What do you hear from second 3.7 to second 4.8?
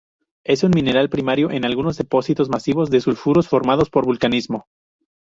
por vulcanismo.